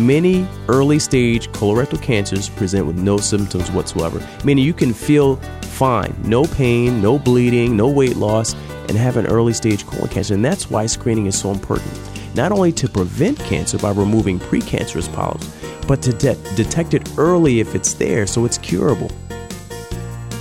[0.00, 6.16] Many early stage colorectal cancers present with no symptoms whatsoever, meaning you can feel fine,
[6.24, 8.54] no pain, no bleeding, no weight loss,
[8.88, 10.32] and have an early stage colon cancer.
[10.32, 11.90] And that's why screening is so important.
[12.34, 15.50] Not only to prevent cancer by removing precancerous polyps,
[15.86, 19.10] but to de- detect it early if it's there so it's curable.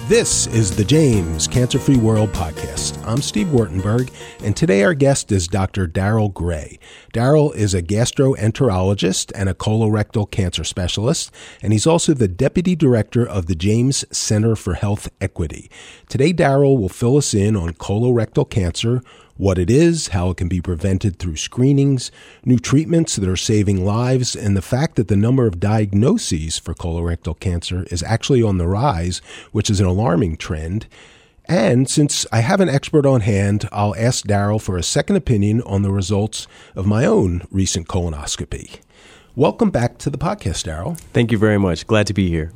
[0.09, 2.99] This is the James Cancer Free World podcast.
[3.05, 4.11] I'm Steve Wartenberg,
[4.43, 5.85] and today our guest is Dr.
[5.85, 6.79] Darrell Gray.
[7.13, 13.23] Darrell is a gastroenterologist and a colorectal cancer specialist, and he's also the deputy director
[13.23, 15.69] of the James Center for Health Equity.
[16.07, 19.03] Today, Darrell will fill us in on colorectal cancer
[19.39, 22.11] what it is, how it can be prevented through screenings,
[22.43, 26.73] new treatments that are saving lives, and the fact that the number of diagnoses for
[26.73, 29.21] colorectal cancer is actually on the rise,
[29.53, 30.87] which is an alarming trend.
[31.45, 35.61] And since I have an expert on hand, I'll ask Darrell for a second opinion
[35.61, 36.45] on the results
[36.75, 38.81] of my own recent colonoscopy.
[39.37, 40.95] Welcome back to the podcast, Darrell.
[41.13, 41.87] Thank you very much.
[41.87, 42.51] Glad to be here.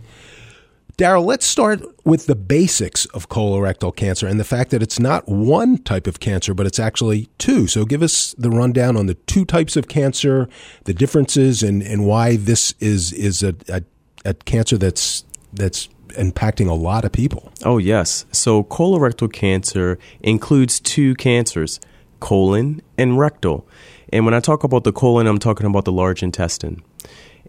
[0.96, 5.28] Darrell, let's start with the basics of colorectal cancer and the fact that it's not
[5.28, 7.66] one type of cancer, but it's actually two.
[7.66, 10.48] So give us the rundown on the two types of cancer,
[10.84, 13.82] the differences, and, and why this is is a, a,
[14.24, 17.52] a cancer that's that's impacting a lot of people.
[17.64, 18.26] Oh, yes.
[18.32, 21.80] So colorectal cancer includes two cancers,
[22.20, 23.68] colon and rectal.
[24.12, 26.84] And when I talk about the colon, I'm talking about the large intestine.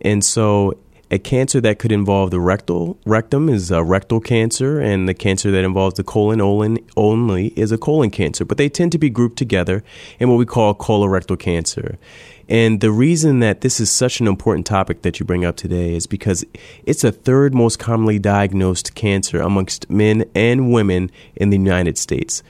[0.00, 0.78] And so
[1.14, 5.52] a cancer that could involve the rectal rectum is a rectal cancer, and the cancer
[5.52, 6.40] that involves the colon
[6.96, 8.44] only is a colon cancer.
[8.44, 9.84] But they tend to be grouped together
[10.18, 11.98] in what we call colorectal cancer.
[12.48, 15.94] And the reason that this is such an important topic that you bring up today
[15.94, 16.44] is because
[16.84, 22.42] it's the third most commonly diagnosed cancer amongst men and women in the United States.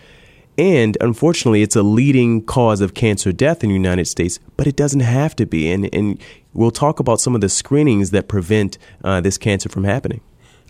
[0.57, 4.77] And unfortunately, it's a leading cause of cancer death in the United States, but it
[4.77, 5.71] doesn't have to be.
[5.71, 6.19] And, and
[6.55, 10.21] we'll talk about some of the screenings that prevent uh, this cancer from happening.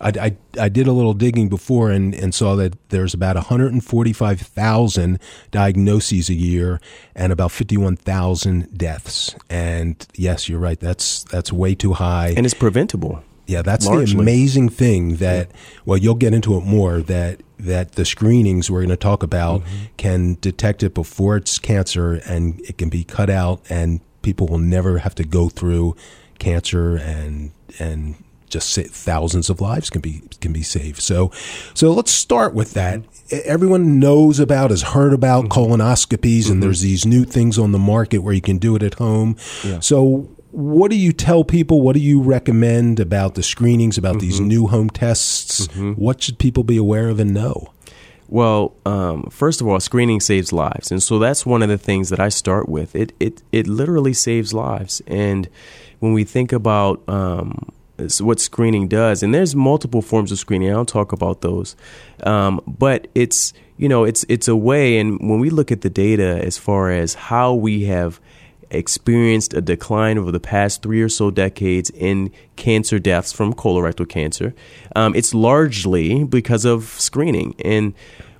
[0.00, 5.18] I, I, I, did a little digging before and, and saw that there's about 145,000
[5.52, 6.80] diagnoses a year
[7.14, 9.36] and about 51,000 deaths.
[9.48, 10.80] And yes, you're right.
[10.80, 12.34] That's that's way too high.
[12.36, 13.22] And it's preventable.
[13.46, 14.16] Yeah, that's largely.
[14.16, 15.56] the amazing thing that yeah.
[15.84, 19.60] well, you'll get into it more that that the screenings we're going to talk about
[19.60, 19.84] mm-hmm.
[19.96, 24.58] can detect it before it's cancer and it can be cut out and people will
[24.58, 25.94] never have to go through
[26.38, 28.16] cancer and and
[28.48, 31.00] just thousands of lives can be can be saved.
[31.00, 31.30] So
[31.74, 33.02] so let's start with that.
[33.30, 35.60] Everyone knows about has heard about mm-hmm.
[35.60, 36.52] colonoscopies mm-hmm.
[36.52, 39.36] and there's these new things on the market where you can do it at home.
[39.64, 39.80] Yeah.
[39.80, 41.80] So what do you tell people?
[41.80, 44.20] What do you recommend about the screenings, about mm-hmm.
[44.20, 45.66] these new home tests?
[45.66, 45.92] Mm-hmm.
[45.92, 47.72] What should people be aware of and know?
[48.28, 52.08] Well, um, first of all, screening saves lives, and so that's one of the things
[52.08, 52.96] that I start with.
[52.96, 55.48] It it it literally saves lives, and
[56.00, 57.70] when we think about um,
[58.20, 60.72] what screening does, and there's multiple forms of screening.
[60.72, 61.76] I'll talk about those,
[62.22, 65.90] um, but it's you know it's it's a way, and when we look at the
[65.90, 68.20] data as far as how we have
[68.74, 74.08] experienced a decline over the past three or so decades in cancer deaths from colorectal
[74.08, 74.54] cancer.
[74.96, 77.54] Um, it's largely because of screening.
[77.64, 77.94] And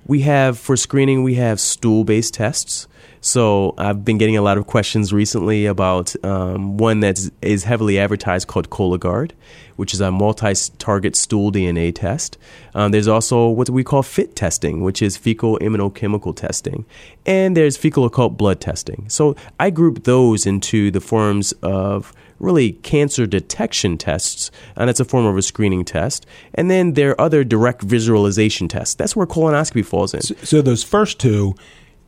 [0.05, 2.87] we have, for screening, we have stool based tests.
[3.25, 7.97] So I've been getting a lot of questions recently about um, one that is heavily
[7.97, 9.31] advertised called Cologuard,
[9.77, 12.37] which is a multi-target stool DNA test.
[12.75, 16.85] Um, there's also what we call FIT testing, which is fecal immunochemical testing,
[17.25, 19.09] and there's fecal occult blood testing.
[19.09, 25.05] So I group those into the forms of really cancer detection tests, and that's a
[25.05, 26.27] form of a screening test.
[26.53, 28.93] And then there are other direct visualization tests.
[28.93, 30.21] That's where colonoscopy falls in.
[30.21, 31.55] So, so those first two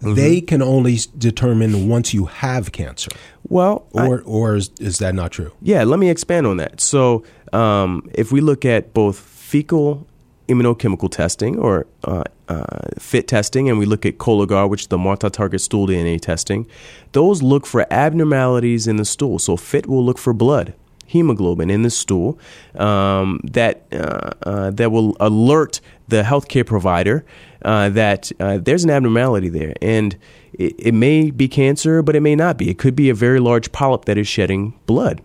[0.02, 0.14] Mm-hmm.
[0.14, 3.10] They can only determine once you have cancer.
[3.50, 5.52] Well, or I, or is, is, that not true?
[5.62, 6.82] Yeah, let me expand on that.
[6.82, 10.06] So, um, if we look at both fecal
[10.48, 12.64] immunochemical testing or uh, uh,
[13.00, 16.68] FIT testing, and we look at Cologuard, which is the multi-target stool DNA testing,
[17.14, 19.40] those look for abnormalities in the stool.
[19.40, 20.76] So, FIT will look for blood
[21.08, 22.38] hemoglobin in the stool
[22.76, 27.26] um, that uh, uh, that will alert the healthcare provider
[27.64, 30.18] uh, that uh, there's an abnormality there, and
[30.54, 32.70] it, it may be cancer, but it may not be.
[32.70, 35.22] It could be a very large polyp that is shedding blood.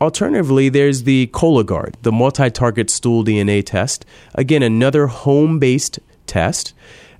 [0.00, 4.06] Alternatively, there's the Cologuard, the multi-target stool DNA test.
[4.34, 6.72] Again, another home-based test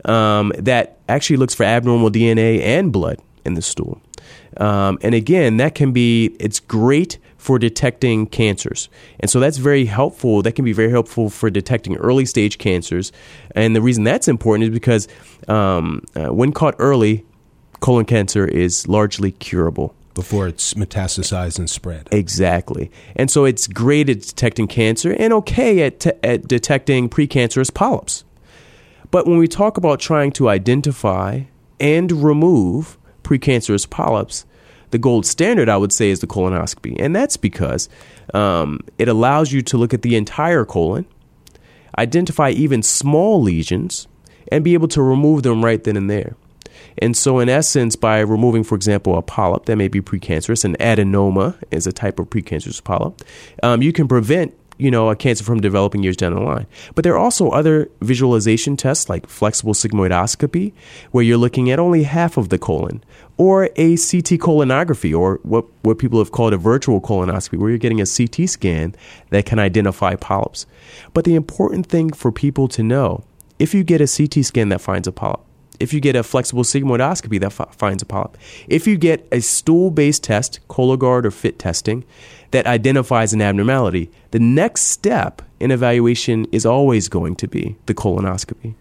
[0.07, 4.01] um, that actually looks for abnormal DNA and blood in the stool.
[4.57, 8.91] Um, and again, that can be, it's great for detecting cancers.
[9.19, 10.43] And so that's very helpful.
[10.43, 13.13] That can be very helpful for detecting early stage cancers.
[13.57, 15.09] And the reason that's important is because
[15.49, 17.25] um, uh, when caught early,
[17.81, 22.09] colon cancer is largely curable before it's metastasized and spread.
[22.13, 22.91] Exactly.
[23.17, 28.25] And so it's great at detecting cancer and okay at, te- at detecting precancerous polyps.
[29.11, 31.45] But when we talk about trying to identify
[31.81, 34.45] and remove precancerous polyps,
[34.91, 36.97] the gold standard, I would say, is the colonoscopy.
[36.99, 37.89] And that's because
[38.35, 41.07] um, it allows you to look at the entire colon,
[41.99, 44.07] identify even small lesions,
[44.51, 46.37] and be able to remove them right then and there.
[46.99, 50.77] And so, in essence, by removing, for example, a polyp that may be precancerous, an
[50.77, 53.23] adenoma is a type of precancerous polyp,
[53.63, 56.67] um, you can prevent you know, a cancer from developing years down the line.
[56.95, 60.73] But there are also other visualization tests like flexible sigmoidoscopy,
[61.11, 63.05] where you're looking at only half of the colon,
[63.37, 67.79] or a CT colonography, or what, what people have called a virtual colonoscopy, where you're
[67.79, 68.95] getting a CT scan
[69.29, 70.67] that can identify polyps.
[71.13, 73.25] But the important thing for people to know
[73.59, 75.41] if you get a CT scan that finds a polyp,
[75.81, 78.37] if you get a flexible sigmoidoscopy that f- finds a polyp,
[78.69, 82.05] if you get a stool based test, Cologuard or FIT testing,
[82.51, 87.95] that identifies an abnormality, the next step in evaluation is always going to be the
[87.95, 88.75] colonoscopy.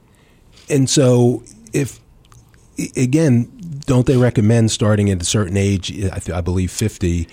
[0.70, 1.44] And so,
[1.74, 2.00] if
[2.96, 3.52] again,
[3.86, 5.92] don't they recommend starting at a certain age?
[6.12, 7.28] I, believe fifty,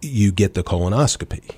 [0.00, 1.50] you get the colonoscopy.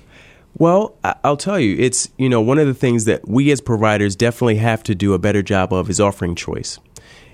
[0.57, 4.15] Well, I'll tell you, it's you know one of the things that we as providers
[4.15, 6.79] definitely have to do a better job of is offering choice.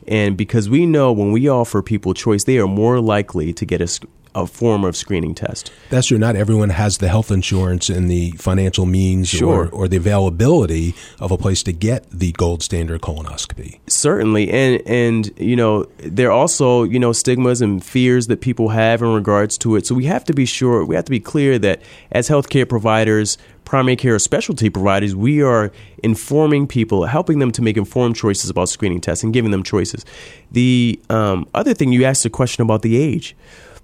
[0.07, 3.81] And because we know when we offer people choice, they are more likely to get
[3.81, 5.71] a, a form of screening test.
[5.89, 6.17] That's true.
[6.17, 9.67] Not everyone has the health insurance and the financial means sure.
[9.67, 13.79] or, or the availability of a place to get the gold standard colonoscopy.
[13.87, 14.51] Certainly.
[14.51, 19.01] And, and, you know, there are also, you know, stigmas and fears that people have
[19.01, 19.87] in regards to it.
[19.87, 21.81] So we have to be sure, we have to be clear that
[22.11, 25.71] as healthcare providers, primary care or specialty providers, we are
[26.03, 30.05] informing people, helping them to make informed choices about screening tests and giving them choices.
[30.51, 33.35] The um, other thing you asked a question about the age.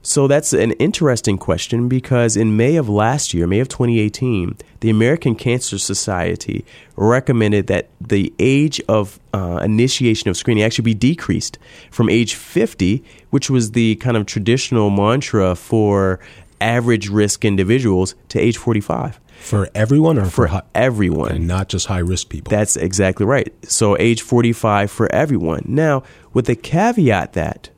[0.03, 4.89] So that's an interesting question because in May of last year, May of 2018, the
[4.89, 6.65] American Cancer Society
[6.95, 11.59] recommended that the age of uh, initiation of screening actually be decreased
[11.91, 16.19] from age 50, which was the kind of traditional mantra for
[16.59, 19.19] average risk individuals, to age 45.
[19.39, 21.31] For everyone or for, for high, everyone?
[21.31, 22.49] Okay, not just high risk people.
[22.51, 23.51] That's exactly right.
[23.69, 25.63] So age 45 for everyone.
[25.67, 27.69] Now, with the caveat that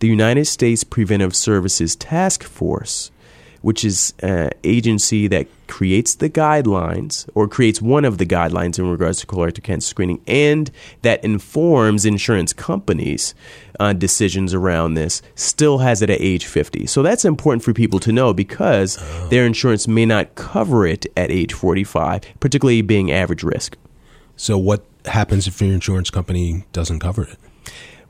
[0.00, 3.10] the United States Preventive Services Task Force,
[3.60, 8.90] which is an agency that creates the guidelines or creates one of the guidelines in
[8.90, 10.70] regards to colorectal cancer screening and
[11.02, 13.34] that informs insurance companies
[13.78, 18.00] uh, decisions around this still has it at age 50 so that's important for people
[18.00, 19.28] to know because oh.
[19.28, 23.76] their insurance may not cover it at age 45 particularly being average risk.
[24.36, 27.38] So what happens if your insurance company doesn't cover it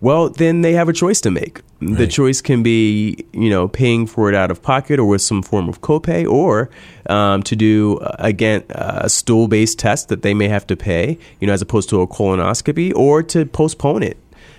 [0.01, 1.61] well, then they have a choice to make.
[1.81, 1.99] Right.
[1.99, 5.43] The choice can be, you know, paying for it out of pocket or with some
[5.43, 6.71] form of copay, or
[7.09, 11.47] um, to do uh, again a stool-based test that they may have to pay, you
[11.47, 14.17] know, as opposed to a colonoscopy, or to postpone it.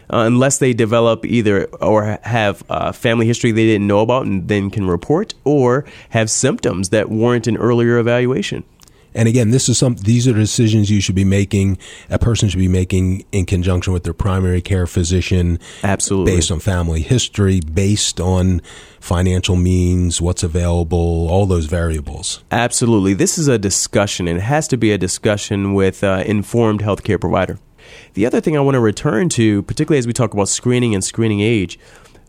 [0.09, 4.49] Uh, unless they develop either or have a family history they didn't know about and
[4.49, 8.63] then can report, or have symptoms that warrant an earlier evaluation.
[9.13, 11.77] And again, this is some these are decisions you should be making.
[12.09, 15.59] A person should be making in conjunction with their primary care physician.
[15.83, 18.61] Absolutely, based on family history, based on
[18.99, 22.43] financial means, what's available, all those variables.
[22.51, 26.81] Absolutely, this is a discussion, and it has to be a discussion with uh, informed
[26.81, 27.59] healthcare provider.
[28.13, 31.03] The other thing I want to return to, particularly as we talk about screening and
[31.03, 31.79] screening age,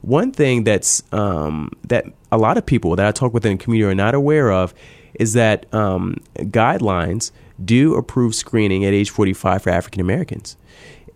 [0.00, 3.62] one thing that's um, that a lot of people that I talk with in the
[3.62, 4.74] community are not aware of
[5.14, 7.30] is that um, guidelines
[7.64, 10.56] do approve screening at age 45 for African Americans.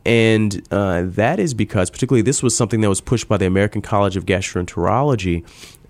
[0.04, 3.82] And uh, that is because, particularly, this was something that was pushed by the American
[3.82, 5.44] College of Gastroenterology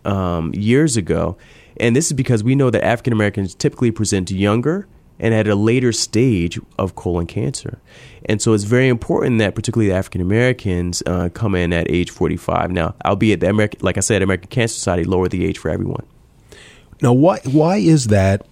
[0.07, 1.37] um, years ago.
[1.79, 4.87] And this is because we know that African Americans typically present younger
[5.19, 7.79] and at a later stage of colon cancer.
[8.27, 12.71] And so it's very important that particularly African Americans uh, come in at age 45.
[12.71, 16.07] Now, albeit the American, like I said, American Cancer Society lowered the age for everyone.
[17.03, 18.47] Now, why why is that?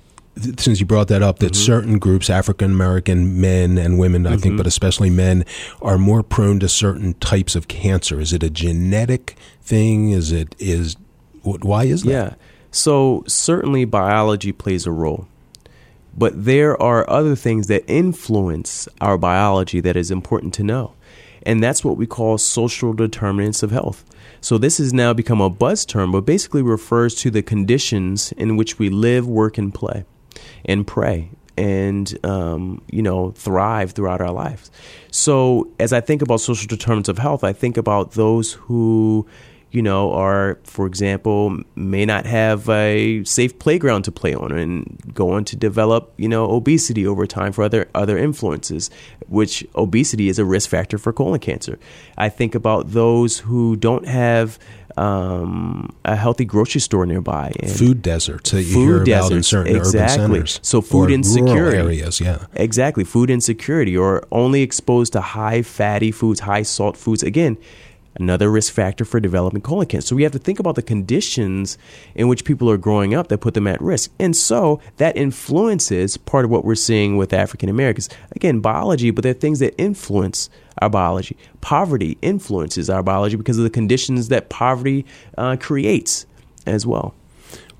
[0.58, 1.62] Since you brought that up, that mm-hmm.
[1.62, 4.40] certain groups, African American men and women, I mm-hmm.
[4.40, 5.44] think, but especially men,
[5.80, 8.20] are more prone to certain types of cancer.
[8.20, 10.10] Is it a genetic thing?
[10.10, 10.96] Is it is
[11.42, 12.10] why is that?
[12.10, 12.34] Yeah.
[12.70, 15.28] So certainly biology plays a role.
[16.16, 20.94] But there are other things that influence our biology that is important to know.
[21.44, 24.04] And that's what we call social determinants of health.
[24.44, 28.58] So this has now become a buzz term, but basically refers to the conditions in
[28.58, 30.04] which we live, work, and play,
[30.66, 34.70] and pray, and um, you know thrive throughout our lives.
[35.10, 39.26] So as I think about social determinants of health, I think about those who
[39.75, 45.00] you know, are, for example, may not have a safe playground to play on and
[45.12, 48.88] go on to develop, you know, obesity over time for other, other influences,
[49.26, 51.76] which obesity is a risk factor for colon cancer.
[52.16, 54.61] I think about those who don't have
[54.97, 57.52] um, a healthy grocery store nearby.
[57.66, 60.25] food deserts that you hear deserts, about in certain exactly.
[60.25, 60.61] urban centers.
[60.62, 63.02] So food insecurity areas, yeah, exactly.
[63.02, 67.25] Food insecurity or only exposed to high fatty foods, high salt foods.
[67.25, 67.59] Again,
[68.16, 70.09] another risk factor for developing colon cancer.
[70.09, 71.78] So we have to think about the conditions
[72.14, 74.11] in which people are growing up that put them at risk.
[74.18, 78.09] And so that influences part of what we're seeing with African Americans.
[78.33, 81.37] Again, biology, but there are things that influence our biology.
[81.61, 85.04] Poverty influences our biology because of the conditions that poverty
[85.38, 86.26] uh, creates
[86.66, 87.14] as well.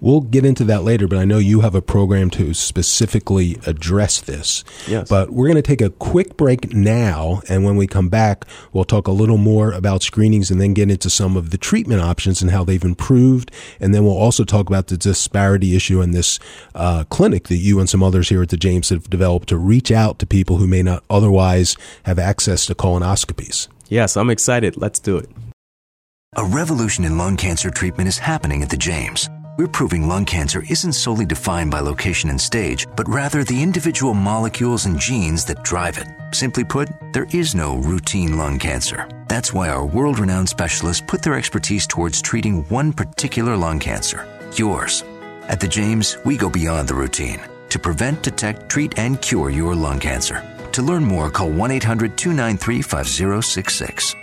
[0.04, 4.20] We'll get into that later, but I know you have a program to specifically address
[4.20, 4.62] this.
[4.87, 5.08] Yes.
[5.08, 8.44] But we're going to take a quick break now, and when we come back,
[8.75, 12.02] we'll talk a little more about screenings and then get into some of the treatment
[12.02, 13.50] options and how they've improved.
[13.80, 16.38] And then we'll also talk about the disparity issue in this
[16.75, 19.90] uh, clinic that you and some others here at the James have developed to reach
[19.90, 23.68] out to people who may not otherwise have access to colonoscopies.
[23.88, 24.76] Yes, I'm excited.
[24.76, 25.30] Let's do it.
[26.37, 29.30] A revolution in lung cancer treatment is happening at the James.
[29.56, 34.12] We're proving lung cancer isn't solely defined by location and stage, but rather the individual
[34.12, 36.08] molecules and genes that drive it.
[36.32, 39.08] Simply put, there is no routine lung cancer.
[39.28, 44.26] That's why our world renowned specialists put their expertise towards treating one particular lung cancer
[44.58, 45.04] yours.
[45.49, 49.75] At the James, we go beyond the routine to prevent, detect, treat, and cure your
[49.75, 50.42] lung cancer.
[50.73, 54.14] To learn more, call 1 800 293 5066.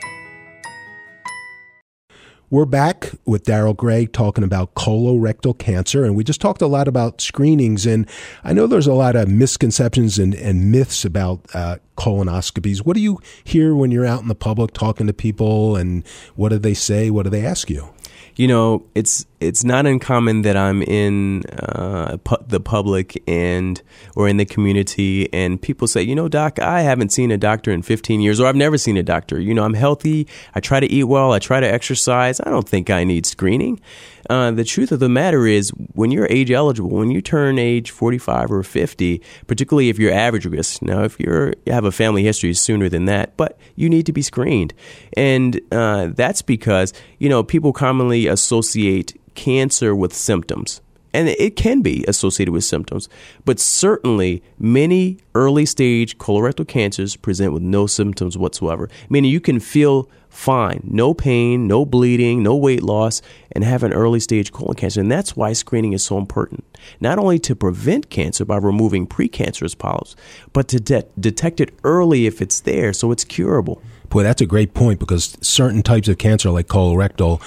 [2.52, 6.86] We're back with Darrell Gray talking about colorectal cancer, and we just talked a lot
[6.86, 7.86] about screenings.
[7.86, 8.06] And
[8.44, 12.80] I know there's a lot of misconceptions and, and myths about uh, colonoscopies.
[12.80, 16.06] What do you hear when you're out in the public talking to people, and
[16.36, 17.10] what do they say?
[17.10, 17.94] What do they ask you?
[18.36, 23.82] you know, it's it's not uncommon that I'm in uh, pu- the public and
[24.16, 27.72] or in the community, and people say, you know, doc, I haven't seen a doctor
[27.72, 29.40] in 15 years, or I've never seen a doctor.
[29.40, 30.28] You know, I'm healthy.
[30.54, 31.34] I try to eat well.
[31.34, 32.40] I try to exercise.
[32.40, 33.82] I don't think I need screening.
[34.30, 37.90] Uh, the truth of the matter is, when you're age eligible, when you turn age
[37.90, 42.24] 45 or 50, particularly if you're average risk, now if you're you have a family
[42.24, 44.74] history sooner than that, but you need to be screened,
[45.18, 50.82] and uh, that's because you know people commonly associate cancer with symptoms.
[51.14, 53.10] And it can be associated with symptoms,
[53.44, 59.60] but certainly many early stage colorectal cancers present with no symptoms whatsoever, meaning you can
[59.60, 63.22] feel fine, no pain, no bleeding, no weight loss,
[63.52, 65.02] and have an early stage colon cancer.
[65.02, 66.64] And that's why screening is so important.
[67.02, 70.16] Not only to prevent cancer by removing precancerous polyps,
[70.54, 73.82] but to de- detect it early if it's there so it's curable.
[74.10, 77.42] Boy, that's a great point because certain types of cancer, like colorectal,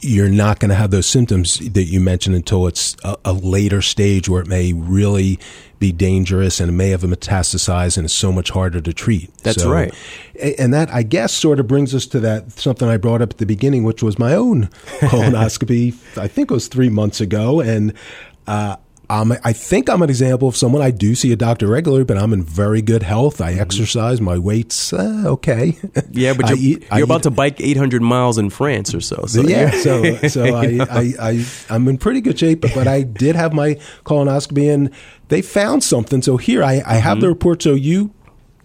[0.00, 3.82] you're not going to have those symptoms that you mentioned until it's a, a, later
[3.82, 5.38] stage where it may really
[5.78, 9.32] be dangerous and it may have metastasized and it's so much harder to treat.
[9.38, 9.92] That's so, right.
[10.58, 13.38] And that, I guess, sort of brings us to that something I brought up at
[13.38, 14.66] the beginning, which was my own
[15.00, 15.94] colonoscopy.
[16.16, 17.60] I think it was three months ago.
[17.60, 17.92] And,
[18.46, 18.76] uh,
[19.10, 22.18] um, I think I'm an example of someone I do see a doctor regularly, but
[22.18, 23.40] I'm in very good health.
[23.40, 23.60] I mm-hmm.
[23.60, 24.20] exercise.
[24.20, 25.78] My weight's uh, okay.
[26.10, 27.24] Yeah, but you're, eat, you're about eat.
[27.24, 29.24] to bike 800 miles in France or so.
[29.26, 29.80] so yeah, yeah.
[29.82, 32.60] so so I, I, I I'm in pretty good shape.
[32.60, 33.74] But, but I did have my
[34.04, 34.90] colonoscopy, and
[35.28, 36.22] they found something.
[36.22, 37.20] So here I, I have mm-hmm.
[37.20, 37.62] the report.
[37.62, 38.12] So you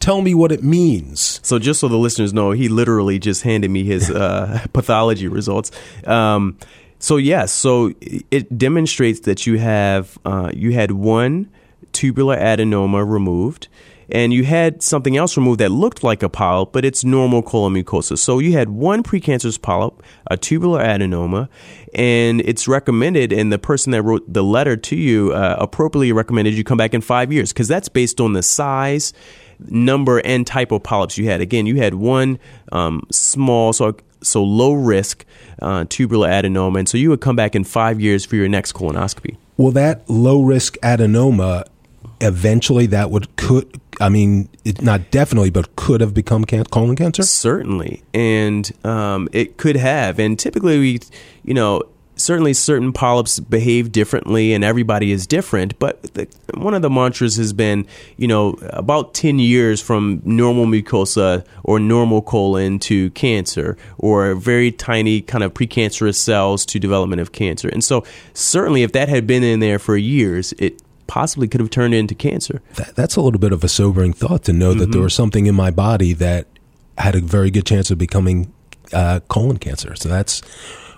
[0.03, 1.39] tell me what it means.
[1.43, 5.71] So, just so the listeners know, he literally just handed me his uh, pathology results.
[6.05, 6.57] Um,
[7.03, 11.49] so yes, so it demonstrates that you have uh, you had one
[11.91, 13.67] tubular adenoma removed,
[14.07, 17.73] and you had something else removed that looked like a polyp, but it's normal colon
[17.73, 18.17] mucosa.
[18.17, 21.49] So you had one precancerous polyp, a tubular adenoma,
[21.93, 23.33] and it's recommended.
[23.33, 26.93] And the person that wrote the letter to you uh, appropriately recommended you come back
[26.93, 29.11] in five years because that's based on the size
[29.59, 31.41] number and type of polyps you had.
[31.41, 32.39] Again, you had one
[32.71, 35.25] um, small, so so low risk
[35.61, 38.73] uh, tubular adenoma, and so you would come back in five years for your next
[38.73, 39.37] colonoscopy.
[39.57, 41.65] Well, that low risk adenoma,
[42.21, 46.95] eventually that would could I mean, it, not definitely, but could have become can- colon
[46.95, 47.23] cancer.
[47.23, 50.19] Certainly, and um, it could have.
[50.19, 50.99] And typically, we,
[51.43, 51.83] you know,
[52.15, 57.35] certainly certain polyps behave differently and everybody is different but the, one of the mantras
[57.35, 57.85] has been
[58.17, 64.71] you know about 10 years from normal mucosa or normal colon to cancer or very
[64.71, 67.69] tiny kind of precancerous cells to development of cancer.
[67.69, 68.03] And so
[68.33, 72.15] certainly if that had been in there for years it possibly could have turned into
[72.15, 72.61] cancer.
[72.75, 74.79] That, that's a little bit of a sobering thought to know mm-hmm.
[74.79, 76.47] that there was something in my body that
[76.97, 78.53] had a very good chance of becoming
[78.93, 79.95] uh, colon cancer.
[79.95, 80.41] So that's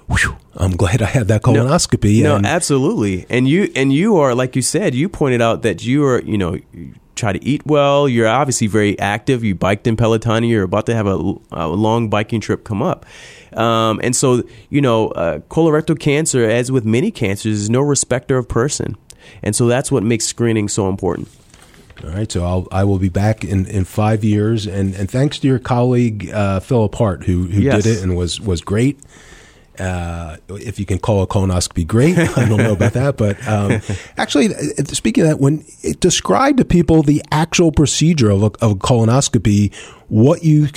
[0.07, 2.21] whew, I'm glad I had that colonoscopy.
[2.23, 3.25] No, and- absolutely.
[3.29, 6.37] And you and you are like you said, you pointed out that you are, you
[6.37, 8.09] know, you try to eat well.
[8.09, 9.43] You're obviously very active.
[9.43, 10.43] You biked in Peloton.
[10.43, 13.05] You're about to have a, a long biking trip come up.
[13.53, 18.37] Um, and so, you know, uh, colorectal cancer, as with many cancers, is no respecter
[18.37, 18.97] of person.
[19.41, 21.29] And so that's what makes screening so important.
[22.03, 25.39] All right, so I'll, I will be back in, in five years, and, and thanks
[25.39, 27.83] to your colleague uh, Philip Hart, who who Yes.
[27.83, 28.99] did it and was was great.
[29.79, 33.81] Uh, if you can call a colonoscopy great, I don't know about that, but um,
[34.17, 38.45] actually, uh, speaking of that, when it describe to people the actual procedure of a,
[38.61, 39.73] of a colonoscopy,
[40.07, 40.67] what you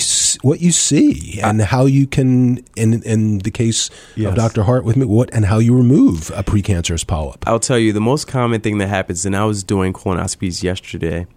[0.41, 4.29] what you see, and how you can, in in the case Yes.
[4.29, 4.63] of Dr.
[4.63, 7.43] Hart with me, what and how you remove a precancerous polyp.
[7.47, 11.27] I'll tell you the most common thing that happens, and I was doing colonoscopies yesterday,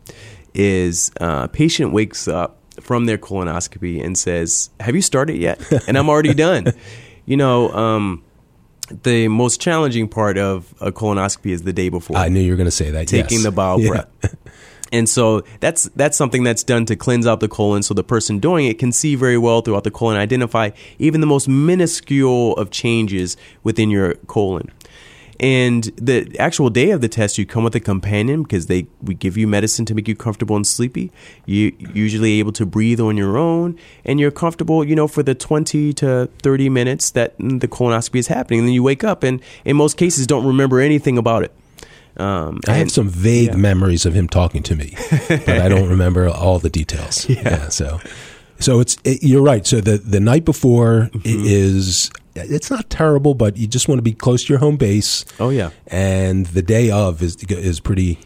[0.54, 5.60] is uh, a patient wakes up from their colonoscopy and says, "Have you started yet?"
[5.86, 6.72] And I'm already done.
[7.26, 8.22] You know, um,
[9.02, 12.56] the most challenging part of a colonoscopy is the day before I knew you were
[12.56, 13.08] going to say that.
[13.08, 13.42] taking yes.
[13.44, 13.90] the bowel Yeah.
[13.90, 14.12] prep.
[14.92, 18.38] And so that's that's something that's done to cleanse out the colon, so the person
[18.38, 22.70] doing it can see very well throughout the colon, identify even the most minuscule of
[22.70, 24.70] changes within your colon.
[25.40, 29.14] And the actual day of the test, you come with a companion because they we
[29.14, 31.10] give you medicine to make you comfortable and sleepy.
[31.46, 35.34] You usually able to breathe on your own, and you're comfortable, you know, for the
[35.34, 38.60] 20 to 30 minutes that the colonoscopy is happening.
[38.60, 41.52] And then you wake up, and in most cases, don't remember anything about it.
[42.18, 43.56] Um, I have some vague yeah.
[43.56, 44.94] memories of him talking to me,
[45.28, 47.26] but I don't remember all the details.
[47.28, 47.68] Yeah.
[47.70, 48.00] so,
[48.58, 49.66] so it's it, you're right.
[49.66, 51.44] So the the night before Mm-hmm.
[51.46, 55.24] is it's not terrible, but you just want to be close to your home base.
[55.38, 55.70] Oh yeah.
[55.86, 58.18] And the day of is is pretty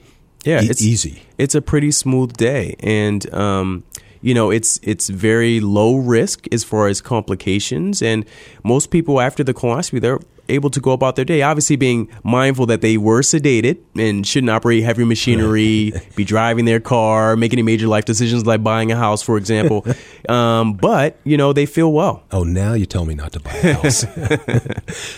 [0.45, 1.23] yeah, e- it's easy.
[1.39, 3.85] It's a pretty smooth day, and um,
[4.21, 8.01] you know, it's it's very low risk as far as complications.
[8.01, 8.25] And
[8.63, 11.43] most people after the colonoscopy, they're able to go about their day.
[11.43, 16.81] Obviously, being mindful that they were sedated and shouldn't operate heavy machinery, be driving their
[16.81, 19.87] car, make any major life decisions like buying a house, for example.
[20.29, 22.23] um, but you know, they feel well.
[22.33, 24.05] Oh, now you tell me not to buy a house.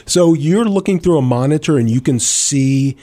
[0.06, 2.96] so you're looking through a monitor and you can see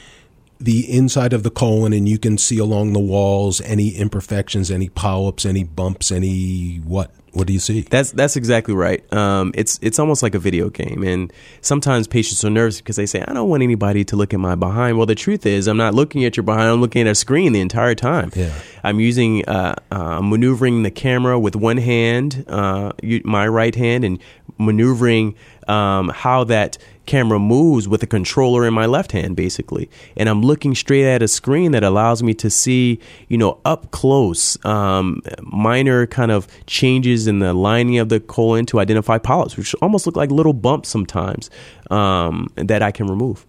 [0.58, 4.88] the inside of the colon and you can see along the walls any imperfections, any
[4.88, 7.10] polyps, any bumps, any what?
[7.36, 7.82] What do you see?
[7.82, 9.12] That's that's exactly right.
[9.12, 13.04] Um, it's it's almost like a video game, and sometimes patients are nervous because they
[13.04, 15.76] say, "I don't want anybody to look at my behind." Well, the truth is, I'm
[15.76, 16.70] not looking at your behind.
[16.70, 18.32] I'm looking at a screen the entire time.
[18.34, 18.54] Yeah.
[18.82, 24.02] I'm using uh, uh, maneuvering the camera with one hand, uh, you, my right hand,
[24.02, 24.18] and
[24.56, 25.34] maneuvering
[25.68, 29.88] um, how that camera moves with a controller in my left hand, basically.
[30.16, 32.98] And I'm looking straight at a screen that allows me to see,
[33.28, 38.66] you know, up close, um, minor kind of changes in the lining of the colon
[38.66, 41.48] to identify polyps, which almost look like little bumps sometimes
[41.90, 43.46] um, that I can remove.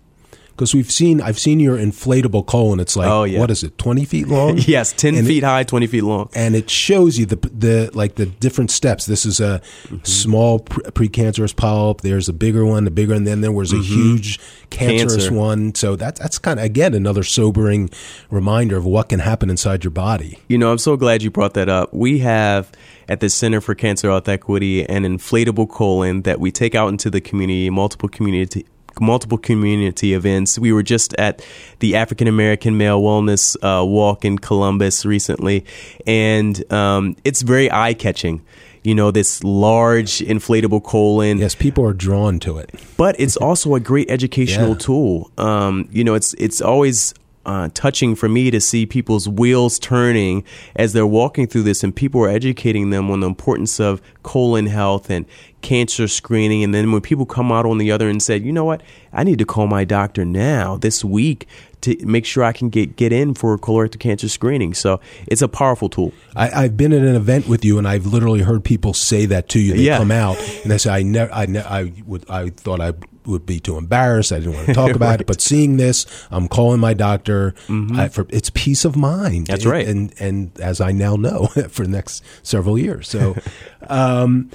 [0.57, 2.79] Because we've seen, I've seen your inflatable colon.
[2.79, 3.37] It's like, Oh, yeah.
[3.39, 4.57] what is it, twenty feet long?
[4.65, 6.29] yes, 10 And feet it, high, 20 feet long.
[6.33, 9.05] and it shows you the the like the different steps.
[9.05, 9.97] This is a Mm-hmm.
[10.03, 12.01] small pre- precancerous polyp.
[12.01, 14.39] There's a bigger one, a bigger, and then there was a huge
[14.71, 15.19] cancerous Mm-hmm.
[15.19, 15.33] Cancer.
[15.33, 15.75] one.
[15.75, 17.89] So that that's kind of again another sobering
[18.31, 20.39] reminder of what can happen inside your body.
[20.47, 21.93] You know, I'm so glad you brought that up.
[21.93, 22.71] We have
[23.07, 27.09] at the Center for Cancer Health Equity an inflatable colon that we take out into
[27.09, 28.65] the community, multiple community
[29.01, 30.57] multiple community events.
[30.59, 31.45] We were just at
[31.79, 35.65] the African American Male Wellness uh, Walk in Columbus recently,
[36.05, 38.41] and um, it's very eye catching.
[38.83, 42.69] You know, this large inflatable colon Yes, people are drawn to it.
[42.95, 44.75] but it's also a great educational Yeah.
[44.77, 45.31] tool.
[45.37, 47.13] Um, you know, it's it's always
[47.47, 50.43] uh, touching for me to see people's wheels turning
[50.75, 54.67] as they're walking through this, and people are educating them on the importance of colon
[54.67, 55.25] health and
[55.61, 56.63] cancer screening.
[56.63, 58.83] And then when people come out on the other and said, you know what,
[59.13, 61.47] I need to call my doctor now this week
[61.81, 64.73] to make sure I can get get in for colorectal cancer screening.
[64.73, 66.11] So it's a powerful tool.
[66.35, 69.47] I, I've been at an event with you, and I've literally heard people say that
[69.49, 69.73] to you.
[69.73, 69.97] They Yeah.
[69.99, 72.93] come out and they say, "I never, I, ne- I would, I thought I
[73.27, 74.31] would be too embarrassed.
[74.31, 75.27] I didn't want to talk about it.
[75.27, 77.53] But seeing this, I'm calling my doctor.
[77.69, 79.45] I, for it's peace of mind.
[79.47, 79.51] Mm-hmm.
[79.51, 79.87] That's It- right.
[79.87, 83.07] And and as I now know, for the next several years.
[83.09, 83.35] So.
[83.89, 84.49] um,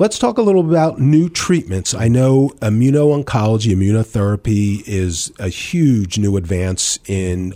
[0.00, 1.92] Let's talk a little about new treatments.
[1.92, 7.52] I know immuno-oncology, immunotherapy is a huge new advance in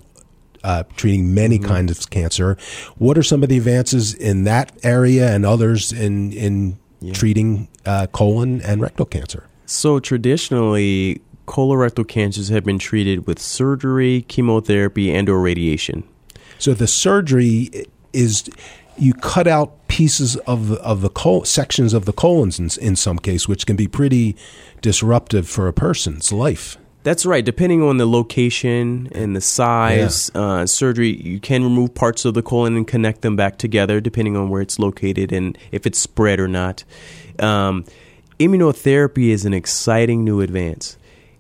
[0.64, 1.68] uh, treating many Mm-hmm.
[1.68, 2.57] kinds of cancer.
[2.97, 6.79] What are some of the advances in that area and others in in
[7.12, 9.45] treating uh, colon and rectal cancer?
[9.66, 16.05] So traditionally, colorectal cancers have been treated with surgery, chemotherapy, and or radiation.
[16.59, 17.70] So the surgery
[18.12, 18.48] is
[18.96, 22.96] you cut out pieces of the, of the col- sections of the colons in, in
[22.96, 24.37] some case, which can be pretty
[24.81, 26.77] disruptive for a person's life.
[27.03, 27.44] That's right.
[27.44, 30.40] Depending on the location and the size, yeah.
[30.40, 34.37] uh, surgery, you can remove parts of the colon and connect them back together, depending
[34.37, 36.85] on where it's located and if it's spread or not.
[37.40, 37.85] Um,
[38.44, 40.96] immunotherapy is an exciting new advance.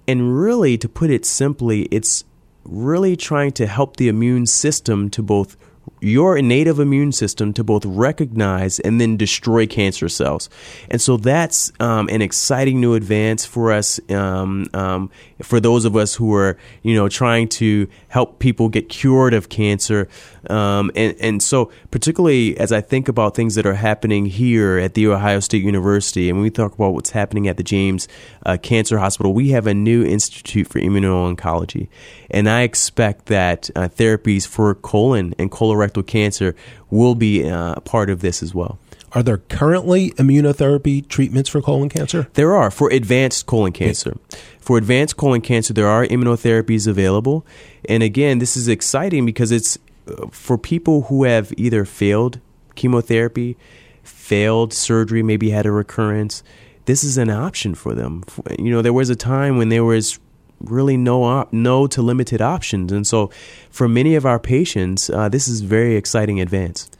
[0.06, 2.24] And really, to put it simply, it's
[2.64, 5.56] really trying to help the immune system to both
[6.02, 10.50] your native immune system to both recognize and then destroy cancer cells.
[10.90, 15.10] And so that's um, an exciting new advance for us, um, um,
[15.40, 19.48] for those of us who are, you know, trying to help people get cured of
[19.48, 20.08] cancer.
[20.50, 24.94] Um, and, and so, particularly as I think about things that are happening here at
[24.94, 28.08] The Ohio State University, and when we talk about what's happening at the James
[28.44, 31.88] uh, Cancer Hospital, we have a new Institute for Immuno-Oncology.
[32.28, 36.54] And I expect that uh, therapies for colon and colorectal cancer
[36.90, 38.78] will be uh, part of this as well.
[39.14, 42.28] Are there currently immunotherapy treatments for colon cancer?
[42.34, 44.16] There are for advanced colon cancer.
[44.58, 47.44] For advanced colon cancer, there are immunotherapies available.
[47.88, 49.76] And again, this is exciting because it's
[50.08, 52.40] uh, for people who have either failed
[52.74, 53.56] chemotherapy,
[54.02, 56.42] failed surgery, maybe had a recurrence.
[56.86, 58.24] This is an option for them.
[58.58, 60.18] You know, there was a time when there was
[60.64, 63.30] really no op- no to limited options, and so
[63.70, 66.90] for many of our patients, uh, this is very exciting advance.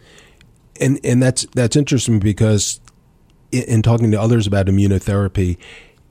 [0.80, 2.80] And and that's that's interesting because
[3.50, 5.58] in, in talking to others about immunotherapy,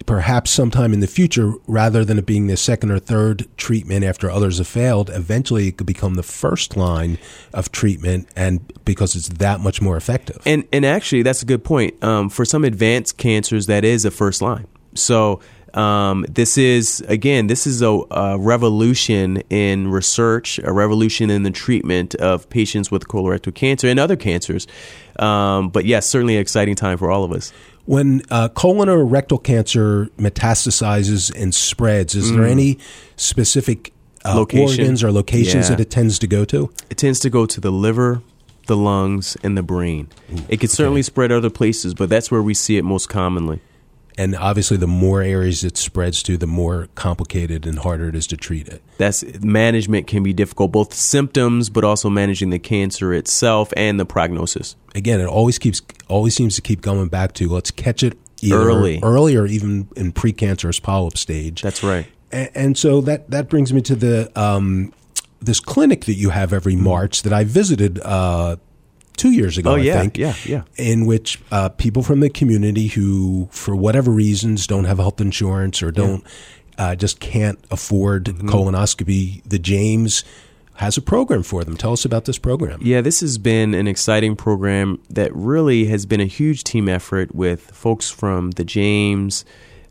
[0.05, 4.29] perhaps sometime in the future, rather than it being the second or third treatment after
[4.29, 7.17] others have failed, eventually it could become the first line
[7.53, 10.41] of treatment, and because it's that much more effective.
[10.45, 12.01] And and actually, that's a good point.
[12.03, 14.67] Um, for some advanced cancers, that is a first line.
[14.93, 15.39] So
[15.73, 21.51] um, this is again, this is a, a, revolution in research, a revolution in the
[21.51, 24.67] treatment of patients with colorectal cancer and other cancers.
[25.17, 27.53] Um, but yes, certainly an exciting time for all of us.
[27.85, 32.35] When uh, colon or rectal cancer metastasizes and spreads, is mm.
[32.35, 32.77] there any
[33.15, 35.75] specific uh, organs or locations yeah.
[35.75, 36.71] that it tends to go to?
[36.89, 38.21] It tends to go to the liver,
[38.67, 40.09] the lungs, and the brain.
[40.31, 40.67] Ooh, it could okay.
[40.67, 43.61] certainly spread other places, but that's where we see it most commonly
[44.17, 48.27] and obviously the more areas it spreads to the more complicated and harder it is
[48.27, 48.81] to treat it.
[48.97, 54.05] That's management can be difficult both symptoms but also managing the cancer itself and the
[54.05, 54.75] prognosis.
[54.95, 58.17] Again it always keeps always seems to keep going back to let's catch it
[58.49, 58.99] early.
[59.03, 61.61] early or even in precancerous polyp stage.
[61.61, 62.07] That's right.
[62.31, 64.93] And, and so that that brings me to the um,
[65.41, 68.57] this clinic that you have every March that I visited uh,
[69.21, 70.17] two years ago, oh, yeah, I think.
[70.17, 70.63] Yeah, yeah.
[70.77, 75.83] In which uh, people from the community who, for whatever reasons, don't have health insurance
[75.83, 76.23] or don't
[76.77, 76.87] yeah.
[76.87, 78.49] uh, just can't afford mm-hmm.
[78.49, 80.23] colonoscopy, the James
[80.75, 81.77] has a program for them.
[81.77, 82.79] Tell us about this program.
[82.81, 87.35] Yeah, this has been an exciting program that really has been a huge team effort
[87.35, 89.45] with folks from the James,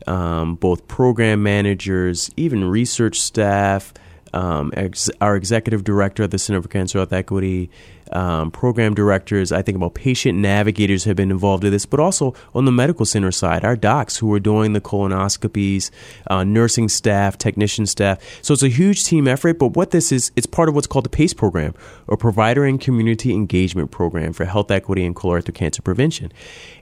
[0.09, 3.95] um, both program managers, even research staff,
[4.33, 7.71] um, ex- our executive director at the Center for Cancer Health Equity,
[8.13, 12.35] um, program directors, I think about patient navigators have been involved in this, but also
[12.55, 15.91] on the medical center side, our docs who are doing the colonoscopies,
[16.27, 18.19] uh, nursing staff, technician staff.
[18.43, 21.05] So it's a huge team effort, but what this is, it's part of what's called
[21.05, 21.75] the PACE program,
[22.07, 26.33] or Provider and Community Engagement Program for Health Equity and Colorectal Cancer Prevention.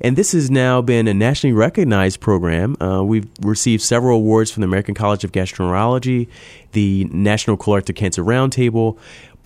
[0.01, 2.77] And this has now been a nationally recognized program.
[2.81, 6.29] Uh, we've received several awards from the American College of Gastroenterology,
[6.73, 8.99] the National Colorectal Cancer Roundtable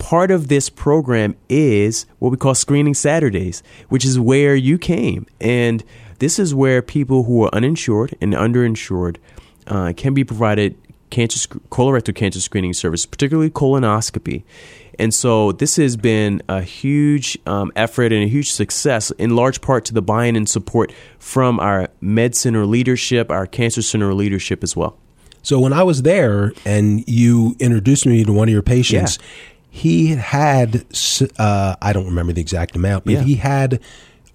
[0.03, 5.25] part of this program is what we call Screening Saturdays, which is where you came.
[5.39, 5.81] And
[6.19, 9.15] this is where people who are uninsured and underinsured
[9.65, 10.75] uh, can be provided
[11.09, 14.43] cancer, colorectal cancer screening service, particularly colonoscopy.
[14.99, 19.61] And so this has been a huge um, effort and a huge success, in large
[19.61, 24.63] part to the buy-in and support from our Med Center leadership, our Cancer Center leadership
[24.63, 24.97] as well.
[25.43, 29.25] So when I was there and you introduced me to one of your patients, yeah
[29.75, 30.85] he had
[31.39, 33.23] uh, I don't remember the exact amount, but yeah.
[33.23, 33.79] he had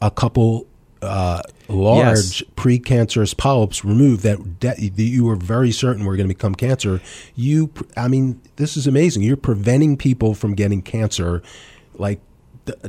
[0.01, 0.67] a couple
[1.01, 2.43] uh, large yes.
[2.57, 7.01] precancerous polyps removed that, that you were very certain were going to become cancer.
[7.37, 9.23] You, I mean, this is amazing.
[9.23, 11.41] You're preventing people from getting cancer,
[11.95, 12.19] like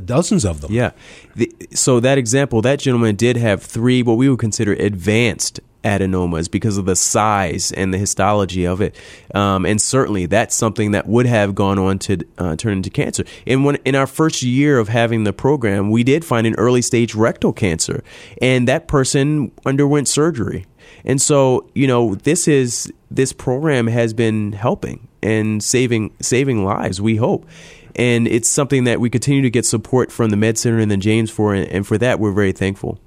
[0.04, 0.72] dozens of them.
[0.72, 0.90] Yeah.
[1.36, 6.50] The, so that example, that gentleman did have three what we would consider advanced adenomas
[6.50, 8.94] because of the size and the histology of it.
[9.34, 13.24] Um, and certainly that's something that would have gone on to uh, turn into cancer.
[13.46, 16.82] And when in our first year of having the program, we did find an early
[16.82, 18.02] stage rectal cancer,
[18.42, 20.66] and that person underwent surgery.
[21.04, 27.00] And so, you know, this is this program has been helping and saving saving lives.
[27.00, 27.46] We hope.
[27.96, 30.96] and it's something that we continue to get support from the Med Center and the
[30.96, 32.98] James for, and, for that we're very thankful.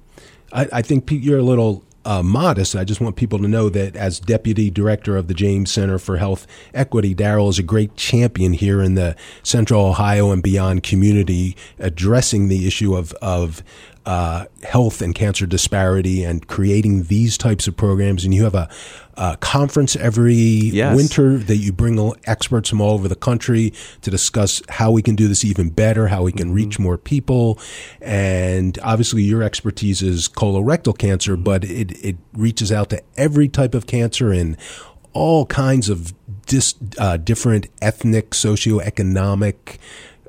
[0.52, 2.76] I, I think Pete, you're a little uh, modest.
[2.76, 6.16] I just want people to know that as deputy director of the James Center for
[6.16, 11.56] Health Equity, Darrell is a great champion here in the Central Ohio and beyond community,
[11.78, 13.62] addressing the issue of of
[14.06, 18.24] uh, health and cancer disparity and creating these types of programs.
[18.24, 18.68] And you have a,
[19.16, 20.96] a conference every yes.
[20.96, 23.72] winter that you bring experts from all over the country
[24.02, 26.56] to discuss how we can do this even better, how we can mm-hmm.
[26.56, 27.58] reach more people.
[28.00, 33.74] And obviously, your expertise is colorectal cancer, but it, it reaches out to every type
[33.74, 34.56] of cancer in
[35.12, 36.12] all kinds of
[36.46, 39.78] dis, uh, different ethnic, socioeconomic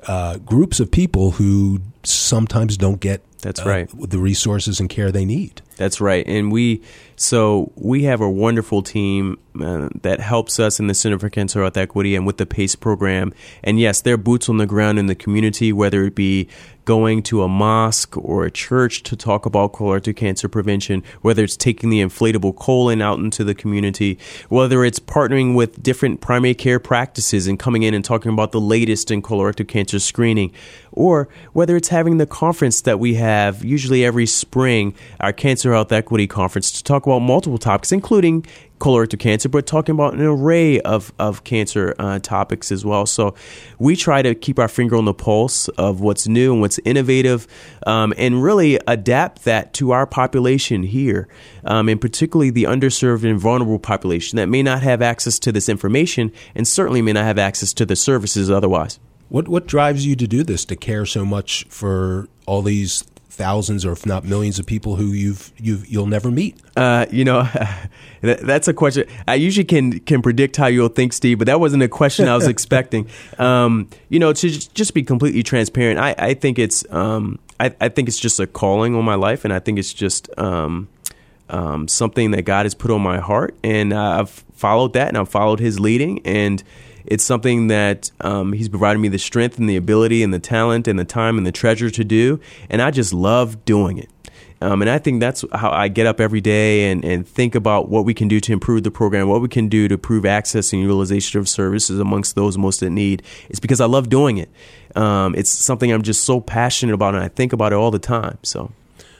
[0.06, 3.90] uh, groups of people who sometimes don't get that's uh, right.
[4.10, 5.62] The resources and care they need.
[5.76, 6.26] That's right.
[6.26, 6.82] And we,
[7.16, 11.60] so we have a wonderful team uh, that helps us in the Center for Cancer
[11.60, 13.32] Health Equity and with the PACE program.
[13.62, 16.48] And yes, they're boots on the ground in the community, whether it be
[16.86, 21.56] going to a mosque or a church to talk about colorectal cancer prevention, whether it's
[21.56, 26.78] taking the inflatable colon out into the community, whether it's partnering with different primary care
[26.78, 30.52] practices and coming in and talking about the latest in colorectal cancer screening,
[30.92, 35.90] or whether it's having the conference that we have usually every spring, our Cancer Health
[35.92, 38.44] Equity Conference, to talk about multiple topics, including
[38.78, 43.06] colorectal cancer, but talking about an array of, of cancer uh, topics as well.
[43.06, 43.34] So
[43.78, 47.46] we try to keep our finger on the pulse of what's new and what's innovative
[47.86, 51.28] um, and really adapt that to our population here,
[51.64, 55.70] um, and particularly the underserved and vulnerable population that may not have access to this
[55.70, 59.00] information and certainly may not have access to the services otherwise.
[59.28, 63.04] What, what drives you to do this, to care so much for all these
[63.36, 66.56] thousands or if not millions of people who you've you you'll never meet?
[66.76, 67.48] Uh, you know,
[68.20, 69.06] that's a question.
[69.28, 72.34] I usually can can predict how you'll think, Steve, but that wasn't a question I
[72.34, 73.08] was expecting.
[73.38, 77.88] Um, you know, to just be completely transparent, I, I think it's um, I, I,
[77.90, 80.88] think it's just a calling on my life, and I think it's just um,
[81.50, 85.28] um something that God has put on my heart, and I've followed that, and I've
[85.28, 86.62] followed His leading, and
[87.06, 90.88] it's something that um, he's provided me the strength and the ability and the talent
[90.88, 92.40] and the time and the treasure to do,
[92.70, 94.10] and I just love doing it.
[94.60, 97.90] Um, and I think that's how I get up every day and, and think about
[97.90, 100.72] what we can do to improve the program, what we can do to improve access
[100.72, 103.22] and utilization of services amongst those most in need.
[103.50, 104.50] It's because I love doing it.
[104.94, 107.98] Um, it's something I'm just so passionate about, and I think about it all the
[107.98, 108.38] time.
[108.42, 108.72] So.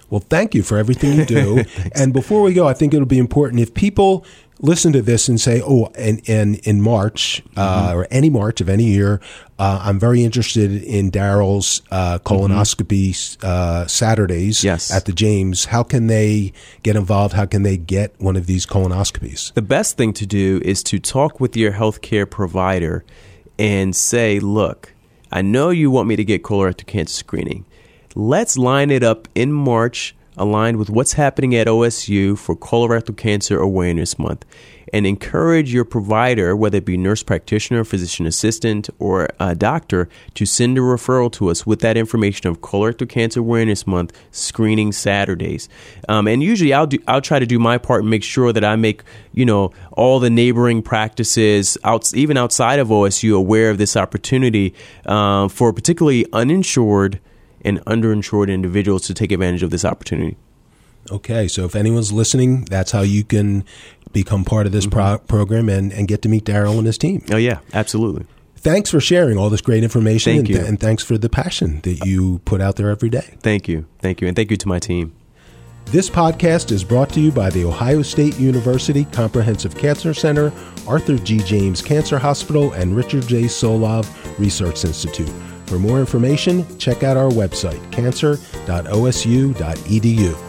[0.08, 1.64] Well, thank you for everything you do.
[1.94, 4.24] and before we go, I think it'll be important if people
[4.60, 7.98] listen to this and say, "Oh, and, and in March uh, mm-hmm.
[7.98, 9.20] or any March of any year,
[9.58, 13.46] uh, I'm very interested in Darrell's uh, colonoscopy mm-hmm.
[13.46, 14.90] Uh, Saturdays yes.
[14.90, 17.34] at the James." How can they get involved?
[17.34, 19.52] How can they get one of these colonoscopies?
[19.54, 23.04] The best thing to do is to talk with your healthcare provider
[23.58, 24.94] and say, "Look,
[25.30, 27.64] I know you want me to get colorectal cancer screening.
[28.14, 33.58] Let's line it up in March." Aligned with what's happening at OSU for Colorectal Cancer
[33.58, 34.44] Awareness Month
[34.92, 40.46] and encourage your provider, whether it be nurse practitioner, physician assistant, or a doctor, to
[40.46, 45.68] send a referral to us with that information of Colorectal Cancer Awareness Month screening Saturdays.
[46.08, 48.64] Um, and usually, I'll do, I'll try to do my part and make sure that
[48.64, 53.78] I make you know all the neighboring practices, out, even outside of OSU, aware of
[53.78, 57.20] this opportunity uh, for particularly uninsured
[57.64, 60.36] and underinsured individuals to take advantage of this opportunity.
[61.10, 63.64] Okay, so if anyone's listening, that's how you can
[64.12, 64.98] become part of this mm-hmm.
[64.98, 67.24] pro- program and, and get to meet Darrell and his team.
[67.30, 68.26] Oh, yeah, absolutely.
[68.56, 70.32] Thanks for sharing all this great information.
[70.32, 70.56] Thank and, you.
[70.56, 73.36] Th- and thanks for the passion that you put out there every day.
[73.40, 73.86] Thank you.
[74.00, 74.26] Thank you.
[74.26, 75.14] And thank you to my team.
[75.86, 80.52] This podcast is brought to you by the Ohio State University Comprehensive Cancer Center,
[80.88, 81.38] Arthur G.
[81.38, 83.42] James Cancer Hospital, and Richard J.
[83.42, 85.30] Solove Research Institute.
[85.66, 90.45] For more information, check out our website, cancer.osu.edu.